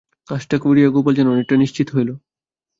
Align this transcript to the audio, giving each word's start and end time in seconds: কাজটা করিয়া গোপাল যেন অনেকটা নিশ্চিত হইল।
কাজটা 0.27 0.57
করিয়া 0.57 0.89
গোপাল 0.89 1.13
যেন 1.15 1.27
অনেকটা 1.27 1.55
নিশ্চিত 1.57 1.87
হইল। 1.95 2.09